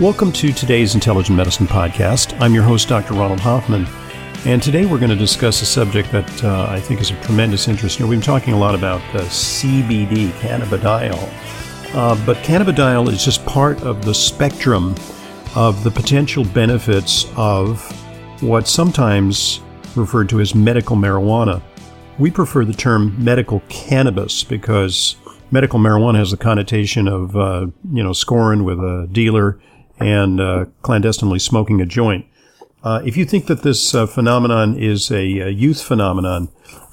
[0.00, 2.36] Welcome to today's Intelligent Medicine Podcast.
[2.40, 3.14] I'm your host, Dr.
[3.14, 3.86] Ronald Hoffman,
[4.44, 7.68] and today we're going to discuss a subject that uh, I think is of tremendous
[7.68, 8.00] interest.
[8.00, 13.80] We've been talking a lot about uh, CBD, cannabidiol, uh, but cannabidiol is just part
[13.84, 14.96] of the spectrum
[15.54, 17.80] of the potential benefits of
[18.42, 19.60] what's sometimes
[19.94, 21.62] referred to as medical marijuana.
[22.18, 25.14] We prefer the term medical cannabis because
[25.52, 29.60] medical marijuana has the connotation of, uh, you know, scoring with a dealer
[29.98, 32.26] and uh, clandestinely smoking a joint.
[32.82, 36.48] Uh, if you think that this uh, phenomenon is a, a youth phenomenon,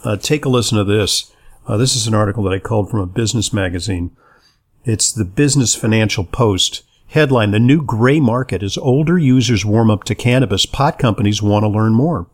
[0.06, 1.34] uh, take a listen to this.
[1.68, 4.16] Uh, this is an article that I called from a business magazine.
[4.84, 6.84] It's the Business Financial Post.
[7.08, 11.64] Headline, the new gray market as older users warm up to cannabis, pot companies want
[11.64, 12.28] to learn more.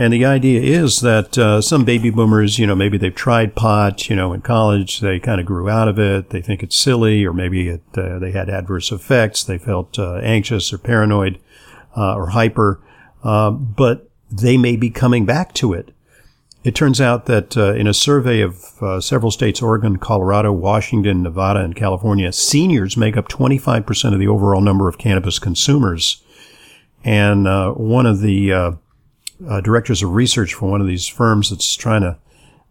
[0.00, 4.08] And the idea is that uh, some baby boomers, you know, maybe they've tried pot,
[4.08, 6.30] you know, in college, they kind of grew out of it.
[6.30, 9.44] They think it's silly, or maybe it, uh, they had adverse effects.
[9.44, 11.38] They felt uh, anxious or paranoid
[11.94, 12.80] uh, or hyper,
[13.22, 15.90] uh, but they may be coming back to it.
[16.64, 18.56] It turns out that uh, in a survey of
[19.04, 24.62] several states, Oregon, Colorado, Washington, Nevada, and California, seniors make up 25% of the overall
[24.62, 26.22] number of cannabis consumers.
[27.04, 27.44] And
[27.76, 28.78] one of the
[29.48, 32.18] uh, directors of research for one of these firms that's trying to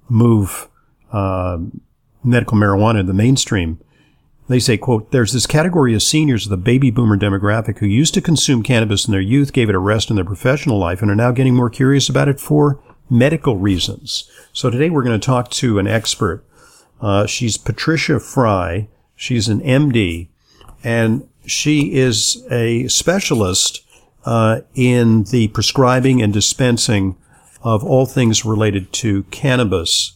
[0.08, 0.68] move
[1.12, 1.58] uh,
[2.24, 3.80] medical marijuana in the mainstream.
[4.48, 8.16] They say, quote, there's this category of seniors of the baby boomer demographic who used
[8.16, 11.12] to consume cannabis in their youth, gave it a rest in their professional life, and
[11.12, 14.30] are now getting more curious about it for medical reasons.
[14.52, 16.44] So today we're going to talk to an expert.
[17.00, 18.88] Uh, she's Patricia Frye.
[19.16, 20.30] She's an MD,
[20.84, 23.82] and she is a specialist
[24.26, 27.18] uh, in the prescribing and dispensing
[27.62, 30.14] of all things related to cannabis.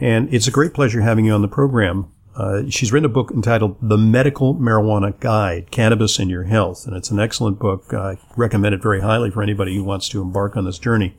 [0.00, 2.10] And it's a great pleasure having you on the program.
[2.34, 6.86] Uh, she's written a book entitled The Medical Marijuana Guide, Cannabis and Your Health.
[6.86, 7.92] And it's an excellent book.
[7.92, 11.14] I recommend it very highly for anybody who wants to embark on this journey.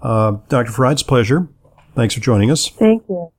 [0.00, 0.84] Uh, Dr.
[0.84, 1.48] A pleasure.
[1.94, 2.68] Thanks for joining us.
[2.68, 3.30] Thank you.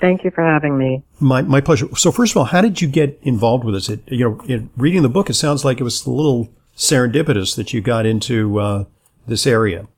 [0.00, 1.04] Thank you for having me.
[1.18, 1.88] My, my pleasure.
[1.96, 3.88] So first of all, how did you get involved with this?
[3.88, 7.56] It, you know, in reading the book, it sounds like it was a little serendipitous
[7.56, 8.84] that you got into uh,
[9.26, 9.88] this area.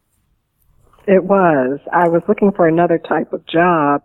[1.06, 1.78] It was.
[1.92, 4.02] I was looking for another type of job,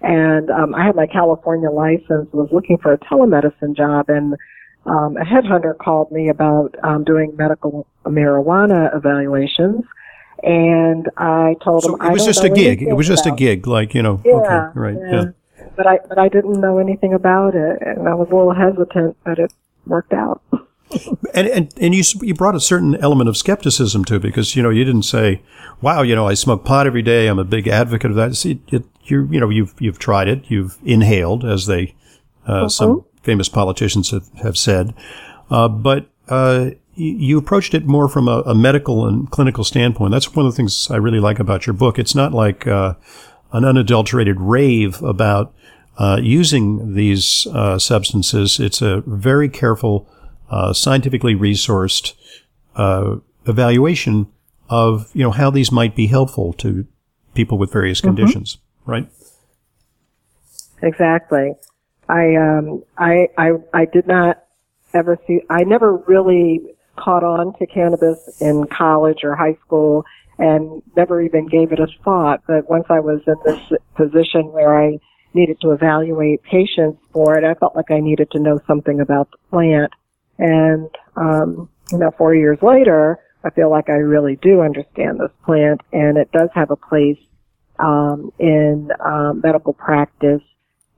[0.00, 2.28] and um, I had my California license.
[2.32, 4.34] Was looking for a telemedicine job, and
[4.86, 9.84] um, a headhunter called me about um, doing medical marijuana evaluations.
[10.42, 12.82] And I told so him it was just a gig.
[12.82, 14.20] It was just a gig, like you know.
[14.24, 14.96] Yeah, okay, right.
[14.96, 15.24] Yeah.
[15.56, 15.66] yeah.
[15.76, 19.16] But I but I didn't know anything about it, and I was a little hesitant,
[19.24, 19.52] but it
[19.86, 20.42] worked out.
[21.34, 24.62] And, and and you you brought a certain element of skepticism to it because you
[24.62, 25.42] know you didn't say,
[25.80, 27.26] "Wow, you know, I smoke pot every day.
[27.26, 30.50] I'm a big advocate of that." See, it, you you know you've you've tried it.
[30.50, 31.94] You've inhaled, as they
[32.48, 32.68] uh, uh-huh.
[32.68, 34.94] some famous politicians have, have said,
[35.50, 40.10] uh, but uh, you approached it more from a, a, medical and clinical standpoint.
[40.10, 41.98] That's one of the things I really like about your book.
[41.98, 42.94] It's not like uh,
[43.52, 45.54] an unadulterated rave about
[45.96, 48.58] uh, using these uh, substances.
[48.58, 50.08] It's a very careful
[50.50, 52.14] uh, scientifically resourced
[52.76, 53.16] uh,
[53.46, 54.26] evaluation
[54.68, 56.86] of you know how these might be helpful to
[57.34, 58.14] people with various mm-hmm.
[58.14, 59.08] conditions, right?
[60.82, 61.54] Exactly.
[62.08, 64.44] I um I I I did not
[64.94, 70.04] ever see I never really caught on to cannabis in college or high school
[70.38, 72.42] and never even gave it a thought.
[72.46, 73.60] But once I was in this
[73.96, 74.98] position where I
[75.34, 79.30] needed to evaluate patients for it, I felt like I needed to know something about
[79.30, 79.92] the plant.
[80.38, 85.30] And, um, you know, four years later, I feel like I really do understand this
[85.44, 87.18] plant and it does have a place,
[87.78, 90.42] um, in, um, medical practice.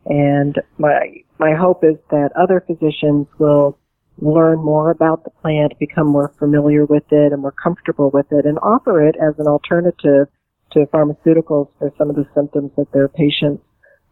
[0.07, 3.79] And my, my hope is that other physicians will
[4.21, 8.45] learn more about the plant, become more familiar with it and more comfortable with it
[8.45, 10.29] and offer it as an alternative
[10.73, 13.63] to pharmaceuticals for some of the symptoms that their patients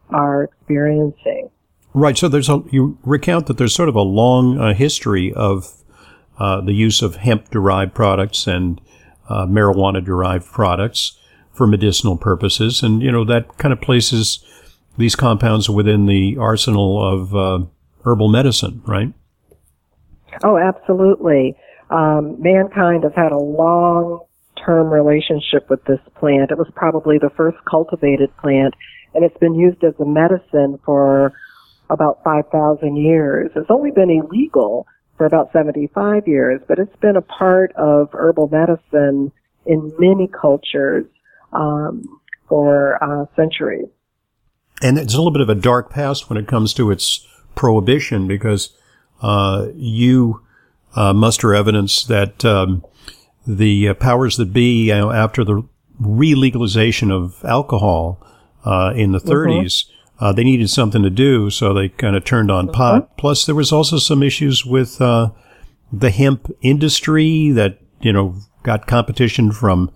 [0.09, 1.49] are experiencing.
[1.93, 2.17] Right.
[2.17, 5.73] So there's a, you recount that there's sort of a long uh, history of
[6.37, 8.79] uh, the use of hemp derived products and
[9.27, 11.17] uh, marijuana derived products
[11.51, 12.83] for medicinal purposes.
[12.83, 14.43] And, you know, that kind of places
[14.97, 17.65] these compounds within the arsenal of uh,
[18.05, 19.13] herbal medicine, right?
[20.43, 21.57] Oh, absolutely.
[21.89, 24.25] Um, mankind has had a long
[24.63, 26.51] term relationship with this plant.
[26.51, 28.73] It was probably the first cultivated plant,
[29.13, 31.33] and it's been used as a medicine for
[31.89, 33.51] about 5,000 years.
[33.55, 34.87] It's only been illegal
[35.17, 39.31] for about 75 years, but it's been a part of herbal medicine
[39.65, 41.05] in many cultures
[41.53, 43.89] um, for uh, centuries.
[44.81, 48.27] And it's a little bit of a dark past when it comes to its prohibition
[48.27, 48.75] because
[49.21, 50.41] uh, you
[50.95, 52.85] uh, muster evidence that um,
[53.45, 55.63] the uh, powers that be, you know, after the
[55.99, 58.25] re-legalization of alcohol
[58.63, 59.98] uh, in the 30s, mm-hmm.
[60.19, 62.75] Uh, they needed something to do, so they kind of turned on mm-hmm.
[62.75, 63.17] pot.
[63.17, 65.29] Plus, there was also some issues with uh,
[65.91, 69.91] the hemp industry that you know got competition from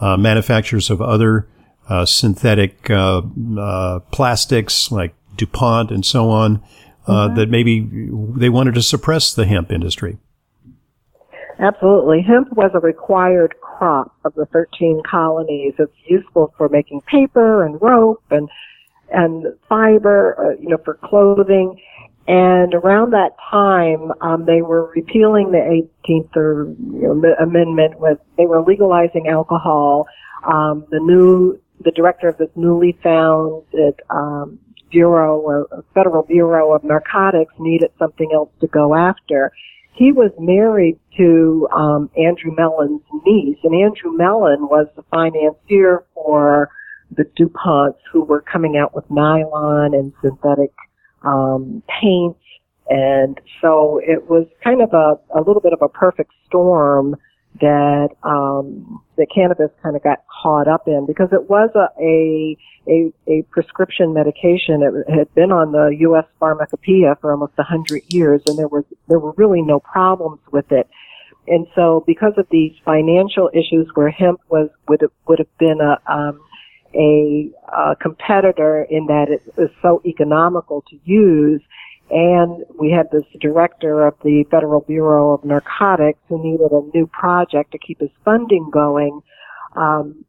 [0.00, 1.48] uh, manufacturers of other
[1.88, 2.82] uh, synthetic
[4.10, 6.62] plastics like DuPont and so on.
[7.06, 7.36] Mm-hmm.
[7.36, 7.86] That maybe
[8.36, 10.18] they wanted to suppress the hemp industry.
[11.58, 12.20] Absolutely.
[12.20, 15.74] Hemp was a required crop of the 13 colonies.
[15.78, 18.48] It's useful for making paper and rope and,
[19.10, 21.80] and fiber, uh, you know, for clothing.
[22.28, 25.58] And around that time, um, they were repealing the
[26.08, 30.06] 18th or, you know, amendment with, they were legalizing alcohol.
[30.44, 34.58] Um, the new, the director of this newly founded, um,
[34.90, 39.52] Bureau, uh, Federal Bureau of Narcotics needed something else to go after
[39.96, 46.68] he was married to um, Andrew Mellon's niece, and Andrew Mellon was the financier for
[47.10, 50.72] the DuPonts who were coming out with nylon and synthetic
[51.22, 52.40] um, paints.
[52.88, 57.16] And so it was kind of a, a little bit of a perfect storm
[57.60, 62.56] that um, that cannabis kind of got caught up in because it was a, a
[62.88, 64.82] a, a prescription medication.
[64.82, 66.24] It had been on the U.S.
[66.38, 70.70] pharmacopoeia for almost a hundred years, and there was there were really no problems with
[70.70, 70.88] it.
[71.48, 75.80] And so, because of these financial issues, where hemp was would have, would have been
[75.80, 76.40] a um,
[76.96, 81.60] a, a competitor in that it was so economical to use,
[82.10, 87.06] and we had this director of the Federal Bureau of Narcotics who needed a new
[87.06, 89.20] project to keep his funding going.
[89.74, 90.24] Um,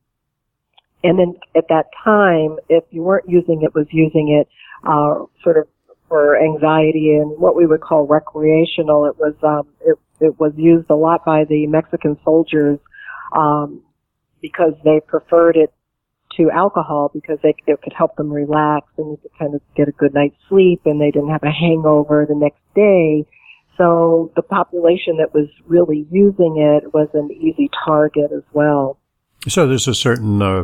[1.03, 4.47] and then at that time, if you weren't using it, was using it
[4.83, 5.67] uh, sort of
[6.07, 9.05] for anxiety and what we would call recreational.
[9.05, 12.79] It was um, it, it was used a lot by the Mexican soldiers
[13.35, 13.83] um,
[14.41, 15.73] because they preferred it
[16.37, 19.87] to alcohol because they, it could help them relax and they could kind of get
[19.87, 23.25] a good night's sleep and they didn't have a hangover the next day.
[23.77, 28.97] So the population that was really using it was an easy target as well.
[29.47, 30.63] So there's a certain uh,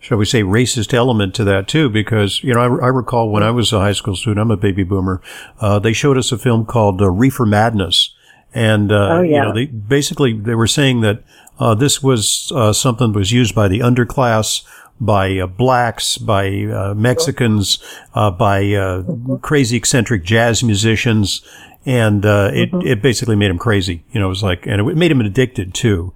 [0.00, 3.42] shall we say, racist element to that too, because, you know, I, I recall when
[3.42, 5.22] I was a high school student, I'm a baby boomer,
[5.60, 8.14] uh, they showed us a film called uh, Reefer Madness.
[8.52, 9.36] And, uh, oh, yeah.
[9.36, 11.22] you know, they basically, they were saying that,
[11.58, 14.64] uh, this was, uh, something that was used by the underclass,
[15.00, 16.50] by uh, blacks, by
[16.94, 17.78] Mexicans,
[18.14, 19.02] by
[19.40, 21.42] crazy eccentric jazz musicians,
[21.84, 22.86] and it, mm-hmm.
[22.86, 24.04] it basically made him crazy.
[24.12, 26.12] You know, it was like, and it made him addicted too.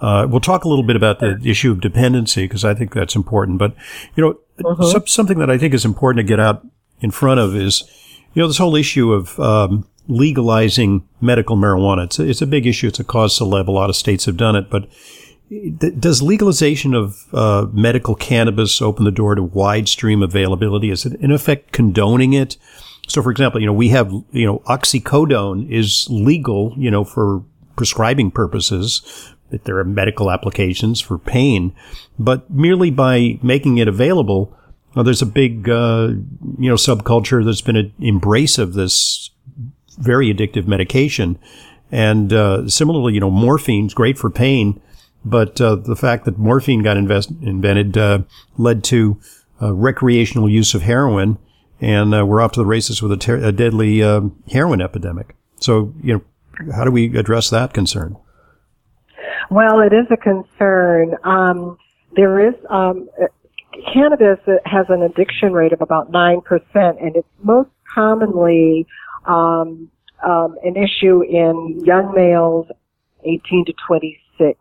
[0.00, 3.16] Uh, we'll talk a little bit about the issue of dependency because I think that's
[3.16, 3.58] important.
[3.58, 3.74] But
[4.14, 4.92] you know, uh-huh.
[4.92, 6.64] some, something that I think is important to get out
[7.00, 7.82] in front of is,
[8.34, 12.04] you know, this whole issue of um, legalizing medical marijuana.
[12.04, 12.86] It's a, it's a big issue.
[12.86, 13.66] It's a cause celeb.
[13.66, 14.88] A lot of states have done it, but
[15.98, 20.90] does legalization of uh, medical cannabis open the door to wide stream availability?
[20.90, 22.56] Is it in effect condoning it?
[23.06, 27.42] So, for example, you know, we have, you know, oxycodone is legal, you know, for
[27.76, 31.74] prescribing purposes, that there are medical applications for pain,
[32.18, 34.54] but merely by making it available,
[34.94, 36.08] well, there's a big, uh,
[36.58, 39.30] you know, subculture that's been an embrace of this
[39.96, 41.38] very addictive medication.
[41.90, 44.82] And uh, similarly, you know, morphine's great for pain,
[45.24, 48.20] but uh, the fact that morphine got invest- invented uh,
[48.56, 49.20] led to
[49.60, 51.38] uh, recreational use of heroin
[51.80, 55.36] and uh, we're off to the races with a, ter- a deadly uh, heroin epidemic.
[55.60, 58.16] So, you know, how do we address that concern?
[59.50, 61.14] Well, it is a concern.
[61.24, 61.78] Um,
[62.16, 63.08] there is um,
[63.92, 68.86] cannabis has an addiction rate of about nine percent, and it's most commonly
[69.26, 69.90] um,
[70.26, 72.66] um, an issue in young males,
[73.24, 74.58] 18 to 26,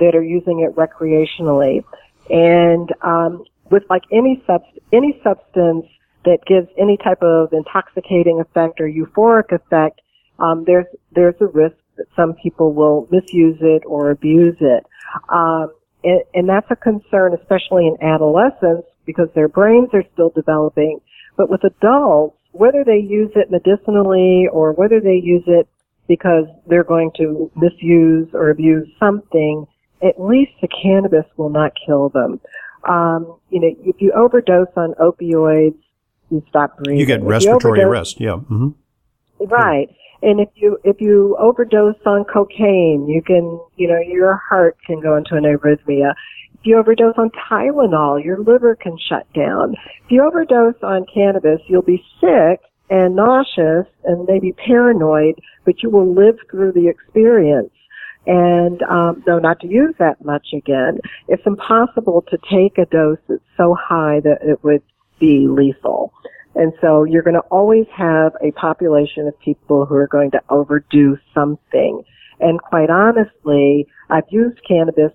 [0.00, 1.84] that are using it recreationally.
[2.30, 5.86] And um, with like any subst- any substance
[6.24, 10.00] that gives any type of intoxicating effect or euphoric effect,
[10.38, 14.84] um, there's there's a risk that some people will misuse it or abuse it.
[15.28, 15.72] Um,
[16.04, 21.00] and, and that's a concern, especially in adolescents, because their brains are still developing.
[21.36, 25.68] But with adults, whether they use it medicinally or whether they use it
[26.08, 29.66] because they're going to misuse or abuse something,
[30.02, 32.40] at least the cannabis will not kill them.
[32.88, 35.78] Um, you know, if you overdose on opioids,
[36.30, 36.98] you stop breathing.
[36.98, 38.20] You get respiratory you arrest.
[38.20, 38.36] Yeah.
[38.50, 38.68] Mm-hmm.
[39.44, 39.94] Right.
[40.22, 45.00] And if you if you overdose on cocaine, you can you know your heart can
[45.00, 46.14] go into an arrhythmia.
[46.54, 49.74] If you overdose on Tylenol, your liver can shut down.
[50.04, 55.90] If you overdose on cannabis, you'll be sick and nauseous and maybe paranoid, but you
[55.90, 57.70] will live through the experience.
[58.26, 60.98] And um, no, not to use that much again.
[61.28, 64.82] It's impossible to take a dose that's so high that it would
[65.20, 66.12] be lethal.
[66.56, 70.40] And so you're going to always have a population of people who are going to
[70.48, 72.02] overdo something.
[72.40, 75.12] And quite honestly, I've used cannabis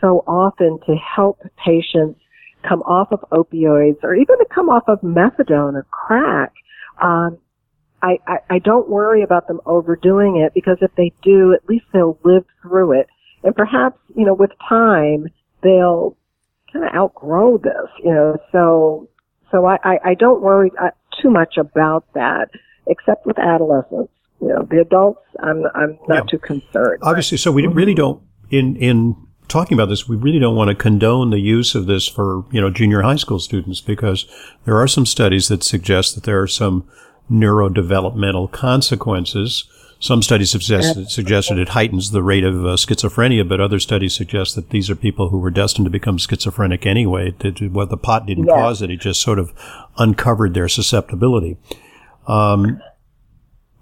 [0.00, 2.20] so often to help patients
[2.68, 6.52] come off of opioids or even to come off of methadone or crack.
[7.00, 7.38] Um,
[8.02, 11.84] I, I, I don't worry about them overdoing it because if they do, at least
[11.92, 13.08] they'll live through it.
[13.42, 15.28] And perhaps, you know, with time,
[15.62, 16.16] they'll
[16.72, 19.08] kind of outgrow this, you know, so
[19.50, 20.90] so I, I, I don't worry uh,
[21.20, 22.50] too much about that,
[22.86, 24.12] except with adolescents.
[24.40, 26.30] You know, the adults, I'm, I'm not yeah.
[26.30, 27.00] too concerned.
[27.02, 29.16] Obviously, so we really don't, in, in
[29.48, 32.60] talking about this, we really don't want to condone the use of this for, you
[32.60, 34.24] know, junior high school students because
[34.64, 36.88] there are some studies that suggest that there are some
[37.30, 39.64] neurodevelopmental consequences
[40.00, 44.14] some studies have suggested, suggested it heightens the rate of uh, schizophrenia, but other studies
[44.14, 47.34] suggest that these are people who were destined to become schizophrenic anyway.
[47.40, 49.52] That well, the pot didn't cause it; it just sort of
[49.98, 51.58] uncovered their susceptibility.
[52.26, 52.80] Um,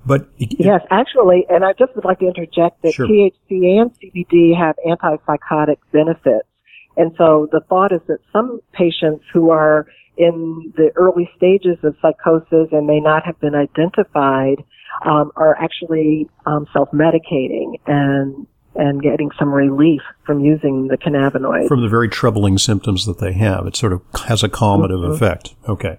[0.04, 3.06] but yes, actually, and I just would like to interject that sure.
[3.06, 6.48] THC and CBD have antipsychotic benefits,
[6.96, 9.86] and so the thought is that some patients who are
[10.18, 14.62] in the early stages of psychosis and may not have been identified
[15.04, 21.66] um, are actually um, self-medicating and and getting some relief from using the cannabinoid.
[21.66, 23.66] From the very troubling symptoms that they have.
[23.66, 25.12] It sort of has a calmative mm-hmm.
[25.12, 25.54] effect.
[25.68, 25.98] Okay.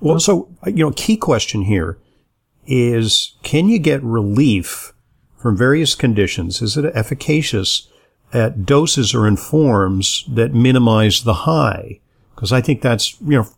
[0.00, 0.18] Well, mm-hmm.
[0.18, 1.98] so, you know, key question here
[2.66, 4.92] is can you get relief
[5.38, 6.60] from various conditions?
[6.60, 7.88] Is it efficacious
[8.32, 12.00] at doses or in forms that minimize the high?
[12.34, 13.48] Because I think that's, you know,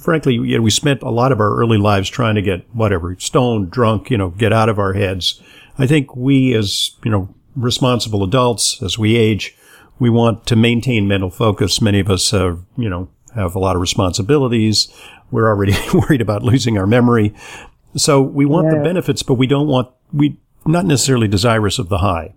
[0.00, 3.16] frankly, you know, we spent a lot of our early lives trying to get whatever,
[3.18, 5.40] stoned, drunk, you know, get out of our heads.
[5.78, 9.56] I think we as, you know, responsible adults, as we age,
[9.98, 11.80] we want to maintain mental focus.
[11.80, 14.92] Many of us have, you know, have a lot of responsibilities.
[15.30, 17.34] We're already worried about losing our memory.
[17.96, 18.78] So we want yeah.
[18.78, 22.34] the benefits, but we don't want, we not necessarily desirous of the high.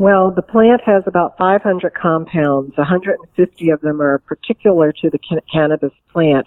[0.00, 2.74] Well, the plant has about 500 compounds.
[2.78, 6.46] 150 of them are particular to the can- cannabis plant.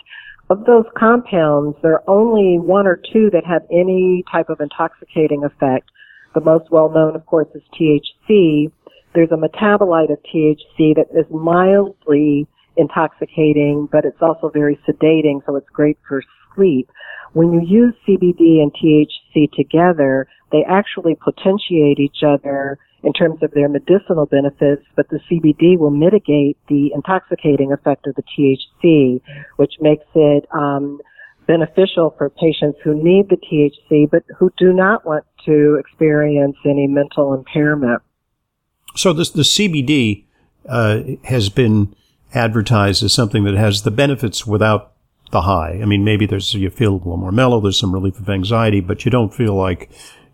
[0.50, 5.43] Of those compounds, there are only one or two that have any type of intoxicating
[5.43, 5.91] effect.
[6.33, 8.72] The most well known, of course, is THC.
[9.13, 15.57] There's a metabolite of THC that is mildly intoxicating, but it's also very sedating, so
[15.57, 16.24] it's great for
[16.55, 16.89] sleep.
[17.33, 23.51] When you use CBD and THC together, they actually potentiate each other in terms of
[23.51, 29.22] their medicinal benefits, but the CBD will mitigate the intoxicating effect of the THC,
[29.57, 31.00] which makes it um,
[31.45, 36.88] beneficial for patients who need the THC but who do not want to experience any
[36.88, 38.01] mental impairment.
[38.95, 40.25] So this, the CBD
[40.67, 41.95] uh, has been
[42.33, 44.93] advertised as something that has the benefits without
[45.31, 45.79] the high.
[45.81, 47.60] I mean, maybe there's you feel a little more mellow.
[47.60, 49.89] There's some relief of anxiety, but you don't feel like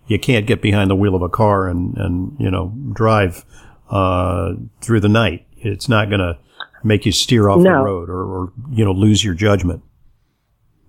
[0.09, 3.45] you can't get behind the wheel of a car and, and you know, drive
[3.89, 5.45] uh, through the night.
[5.57, 6.37] It's not going to
[6.83, 7.69] make you steer off no.
[7.69, 9.83] the road or, or, you know, lose your judgment.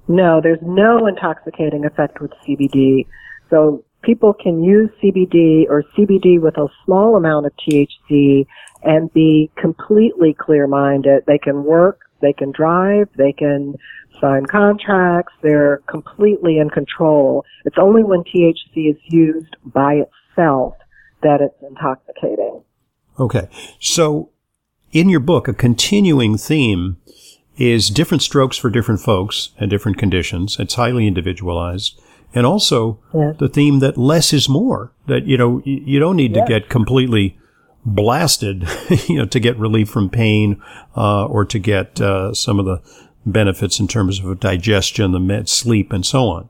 [0.09, 3.07] No, there's no intoxicating effect with CBD.
[3.51, 8.47] So people can use CBD or CBD with a small amount of THC
[8.83, 11.25] and be completely clear minded.
[11.27, 13.77] They can work They can drive, they can
[14.21, 17.45] sign contracts, they're completely in control.
[17.65, 20.75] It's only when THC is used by itself
[21.23, 22.63] that it's intoxicating.
[23.19, 23.49] Okay.
[23.79, 24.31] So
[24.93, 26.97] in your book, a continuing theme
[27.57, 30.59] is different strokes for different folks and different conditions.
[30.59, 32.01] It's highly individualized.
[32.35, 33.37] And also yes.
[33.39, 36.47] the theme that less is more, that, you know, you don't need yes.
[36.47, 37.39] to get completely
[37.85, 38.67] blasted,
[39.09, 40.63] you know, to get relief from pain,
[40.97, 42.81] uh, or to get, uh, some of the
[43.27, 46.49] benefits in terms of digestion, the med, sleep, and so on.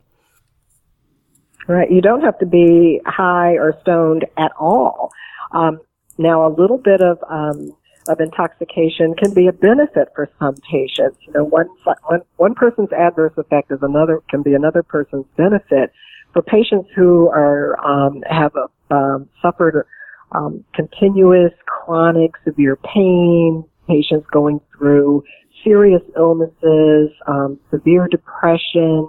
[1.67, 1.91] Right.
[1.91, 5.11] You don't have to be high or stoned at all.
[5.53, 5.81] Um,
[6.19, 7.77] now, a little bit of um,
[8.09, 11.19] of intoxication can be a benefit for some patients.
[11.27, 11.69] You know, one,
[12.05, 15.93] one, one person's adverse effect is another, can be another person's benefit.
[16.33, 19.87] For patients who are, um, have a, um, suffered,
[20.33, 25.25] um, continuous chronic severe pain, patients going through
[25.65, 29.09] serious illnesses, um, severe depression,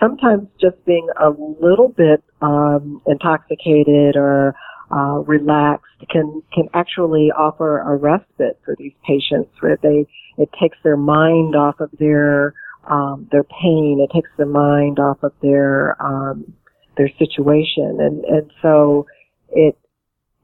[0.00, 4.54] sometimes just being a little bit um, intoxicated or
[4.90, 10.06] uh, relaxed can can actually offer a respite for these patients where they
[10.38, 12.54] it takes their mind off of their
[12.88, 13.98] um, their pain.
[14.00, 16.52] It takes their mind off of their um,
[16.96, 17.98] their situation.
[18.00, 19.06] And and so
[19.50, 19.78] it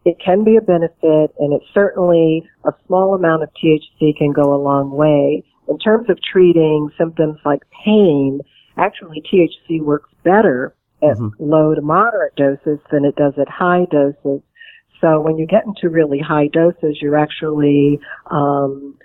[0.05, 4.55] it can be a benefit and it's certainly a small amount of THC can go
[4.55, 8.41] a long way in terms of treating symptoms like pain
[8.77, 11.29] actually THC works better at mm-hmm.
[11.39, 14.43] low to moderate doses than it does at high doses.
[15.01, 17.99] So when you get into really high doses, you're actually
[18.31, 18.97] um,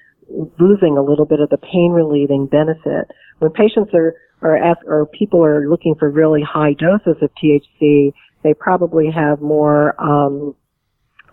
[0.60, 3.12] losing a little bit of the pain relieving benefit.
[3.39, 8.13] When patients are are ask, or people are looking for really high doses of THC,
[8.44, 10.56] they probably have more um,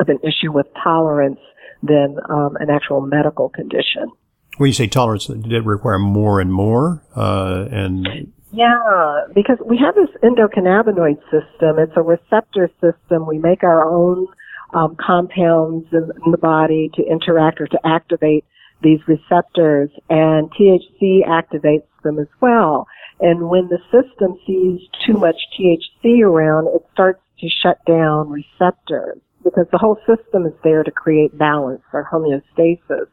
[0.00, 1.40] of an issue with tolerance
[1.82, 4.10] than um, an actual medical condition.
[4.56, 7.02] When you say tolerance, did it require more and more?
[7.14, 11.78] Uh, and yeah, because we have this endocannabinoid system.
[11.78, 13.26] It's a receptor system.
[13.26, 14.28] We make our own
[14.72, 18.44] um, compounds in, in the body to interact or to activate
[18.82, 22.86] these receptors, and THC activates them as well.
[23.20, 29.20] And when the system sees too much THC around, it starts to shut down receptors
[29.44, 33.06] because the whole system is there to create balance or homeostasis.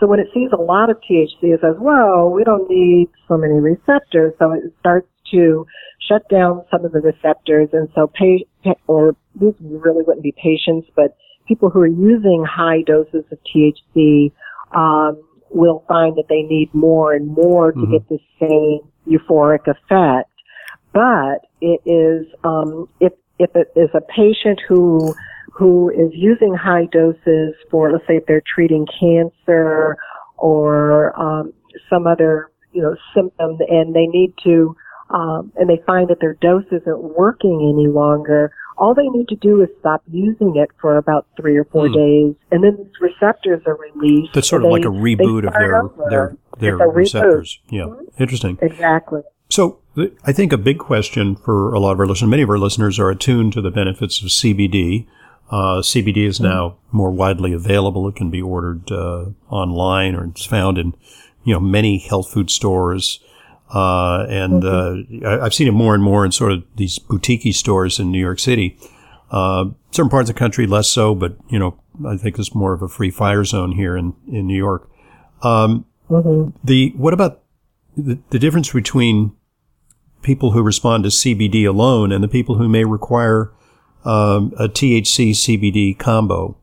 [0.00, 3.36] So when it sees a lot of THC, it says, well, we don't need so
[3.36, 4.34] many receptors.
[4.38, 5.66] So it starts to
[6.06, 7.68] shut down some of the receptors.
[7.72, 8.46] And so pay,
[8.86, 11.16] or these really wouldn't be patients, but
[11.48, 14.32] people who are using high doses of THC,
[14.74, 17.92] um, will find that they need more and more to mm-hmm.
[17.92, 20.30] get the same euphoric effect.
[20.92, 25.14] But it is, um, if, if it is a patient who
[25.56, 29.96] who is using high doses for, let's say, if they're treating cancer
[30.36, 31.52] or um,
[31.88, 34.76] some other, you know, symptom, and they need to,
[35.08, 38.52] um, and they find that their dose isn't working any longer.
[38.76, 41.94] All they need to do is stop using it for about three or four hmm.
[41.94, 44.34] days, and then these receptors are released.
[44.34, 47.60] That's sort of they, like a reboot of their their their receptors.
[47.70, 48.22] Yeah, mm-hmm.
[48.22, 48.58] interesting.
[48.60, 49.22] Exactly.
[49.48, 49.78] So
[50.24, 52.98] I think a big question for a lot of our listeners, many of our listeners
[52.98, 55.06] are attuned to the benefits of CBD.
[55.50, 58.08] Uh, CBD is now more widely available.
[58.08, 60.94] It can be ordered uh, online or it's found in
[61.44, 63.20] you know many health food stores.
[63.72, 64.94] Uh, and uh,
[65.26, 68.20] I, have seen it more and more in sort of these boutique stores in New
[68.20, 68.78] York City.
[69.30, 72.72] Uh, certain parts of the country less so, but you know I think it's more
[72.72, 74.90] of a free fire zone here in in New York.
[75.42, 76.56] Um, mm-hmm.
[76.64, 77.42] The what about
[77.96, 79.32] the, the difference between
[80.22, 83.52] people who respond to CBD alone and the people who may require
[84.06, 86.56] um, a THC CBD combo?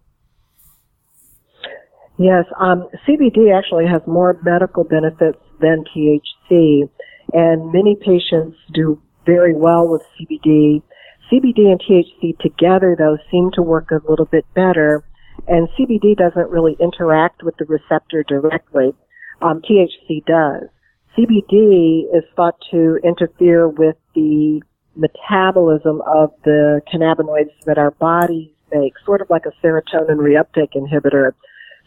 [2.18, 6.90] Yes, um, CBD actually has more medical benefits than THC,
[7.34, 10.84] and many patients do very well with CBD.
[11.32, 15.04] CBD and THC together, though, seem to work a little bit better,
[15.48, 18.94] and CBD doesn't really interact with the receptor directly.
[19.42, 20.70] Um, THC does.
[21.18, 24.62] CBD is thought to interfere with the
[24.96, 31.34] metabolism of the cannabinoids that our bodies make, sort of like a serotonin reuptake inhibitor.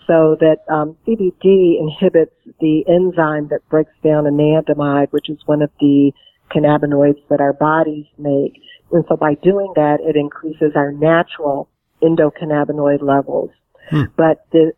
[0.06, 5.70] So that um, CBD inhibits the enzyme that breaks down anandamide, which is one of
[5.80, 6.12] the
[6.54, 8.60] cannabinoids that our bodies make.
[8.92, 11.68] And so by doing that, it increases our natural
[12.02, 13.50] endocannabinoid levels.
[13.90, 14.04] Hmm.
[14.16, 14.72] But the,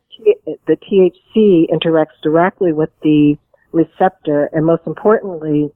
[0.67, 3.37] the THC interacts directly with the
[3.73, 5.71] receptor, and most importantly,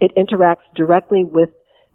[0.00, 1.50] it interacts directly with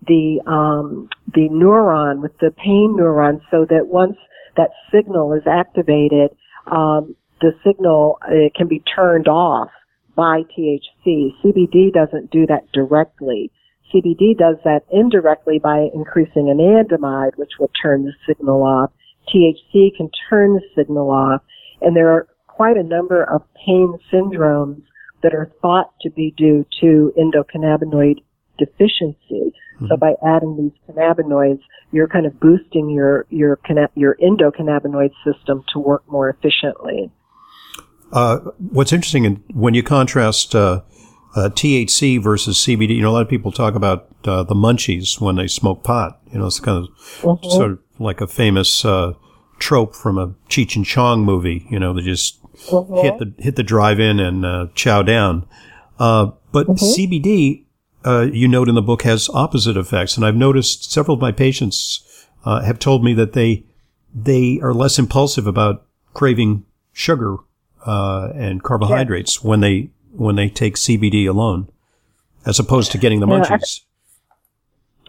[0.06, 4.18] the um, the neuron with the pain neuron, so that once
[4.56, 6.32] that signal is activated,
[6.68, 9.70] um, the signal it can be turned off
[10.16, 11.32] by THC.
[11.44, 13.52] CBD doesn't do that directly.
[13.94, 18.92] CBD does that indirectly by increasing anandamide, which will turn the signal off.
[19.34, 21.42] THC can turn the signal off.
[21.82, 24.82] And there are quite a number of pain syndromes
[25.22, 28.24] that are thought to be due to endocannabinoid
[28.58, 29.54] deficiency.
[29.76, 29.88] Mm-hmm.
[29.88, 33.60] So by adding these cannabinoids, you're kind of boosting your your
[33.96, 37.12] your endocannabinoid system to work more efficiently.
[38.12, 40.82] Uh, what's interesting, when you contrast uh,
[41.36, 45.20] uh, THC versus CBD, you know, a lot of people talk about uh, the munchies
[45.20, 46.20] when they smoke pot.
[46.32, 46.90] You know, it's kind of
[47.22, 47.50] mm-hmm.
[47.50, 49.14] sort of like a famous uh,
[49.60, 51.68] trope from a Cheech and Chong movie.
[51.70, 52.96] You know, they just mm-hmm.
[52.96, 55.46] hit the hit the drive-in and uh, chow down.
[55.98, 57.67] but mm-hmm.
[58.06, 61.32] CBD, you note in the book, has opposite effects, and I've noticed several of my
[61.32, 62.04] patients
[62.46, 63.66] have told me that they
[64.14, 67.38] they are less impulsive about craving sugar
[67.86, 69.50] uh, and carbohydrates yeah.
[69.50, 71.70] when they when they take CBD alone,
[72.46, 73.82] as opposed to getting the munchies.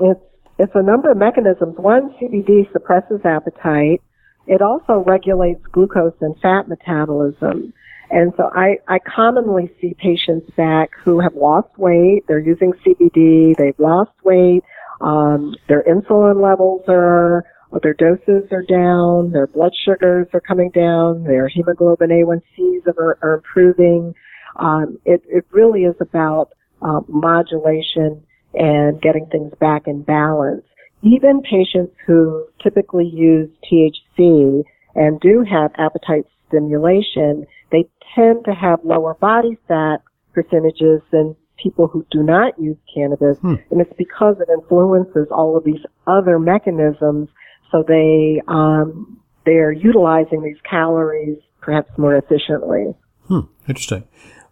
[0.00, 0.20] It's
[0.58, 1.76] it's a number of mechanisms.
[1.78, 4.02] One, CBD suppresses appetite.
[4.46, 7.72] It also regulates glucose and fat metabolism.
[8.10, 12.24] And so I, I commonly see patients back who have lost weight.
[12.26, 13.56] They're using CBD.
[13.56, 14.62] They've lost weight.
[15.00, 17.44] Um, their insulin levels are
[17.82, 23.34] their doses are down, their blood sugars are coming down, their hemoglobin A1Cs are, are
[23.34, 24.14] improving.
[24.56, 28.22] Um, it, it really is about um, modulation
[28.54, 30.64] and getting things back in balance.
[31.02, 38.80] Even patients who typically use THC and do have appetite stimulation, they tend to have
[38.84, 39.98] lower body fat
[40.32, 43.38] percentages than people who do not use cannabis.
[43.38, 43.54] Hmm.
[43.70, 47.28] And it's because it influences all of these other mechanisms
[47.70, 52.94] so they um, they're utilizing these calories perhaps more efficiently.
[53.26, 54.04] Hmm, interesting.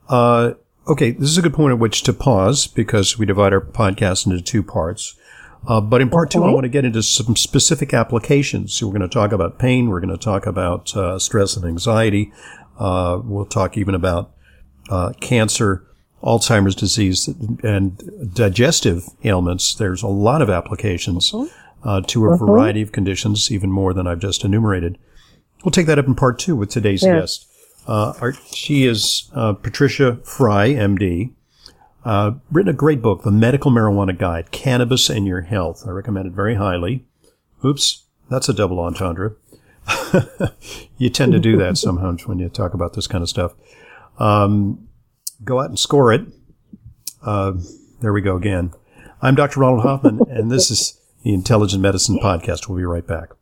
[0.09, 0.55] Uh,
[0.87, 4.27] okay, this is a good point at which to pause because we divide our podcast
[4.27, 5.17] into two parts.
[5.67, 8.75] Uh, but in part two, I want to get into some specific applications.
[8.75, 9.89] So we're going to talk about pain.
[9.89, 12.33] We're going to talk about uh, stress and anxiety.
[12.79, 14.33] Uh, we'll talk even about
[14.91, 15.85] uh, cancer,
[16.23, 17.29] Alzheimer's disease,
[17.63, 19.75] and digestive ailments.
[19.75, 21.33] There's a lot of applications.
[21.33, 22.45] Mm-hmm uh, to a uh-huh.
[22.45, 24.99] variety of conditions, even more than I've just enumerated.
[25.65, 27.21] We'll take that up in part two with today's yeah.
[27.21, 27.47] guest.
[27.87, 31.31] Uh, our, she is uh, Patricia Frye, MD.
[32.05, 35.85] Uh, written a great book, The Medical Marijuana Guide, Cannabis and Your Health.
[35.87, 37.05] I recommend it very highly.
[37.65, 39.37] Oops, that's a double entendre.
[40.99, 43.55] you tend to do that sometimes when you talk about this kind of stuff.
[44.19, 44.89] Um,
[45.45, 46.23] go out and score it.
[47.23, 47.55] Uh,
[48.01, 48.73] there we go again.
[49.23, 49.61] I'm Dr.
[49.61, 52.69] Ronald Hoffman, and this is the Intelligent Medicine Podcast.
[52.69, 53.37] We'll be right back.